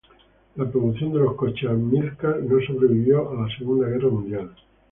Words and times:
La 0.55 0.65
producción 0.65 1.13
de 1.13 1.19
los 1.19 1.35
coches 1.35 1.69
Amilcar 1.69 2.39
no 2.41 2.59
sobrevivió 2.65 3.29
a 3.29 3.43
la 3.47 3.55
Segunda 3.55 3.87
Guerra 3.87 4.09
Mundial. 4.09 4.51